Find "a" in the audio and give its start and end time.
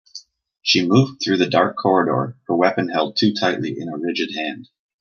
3.87-3.95